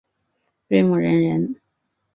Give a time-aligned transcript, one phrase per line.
[0.67, 1.61] 端木仁人。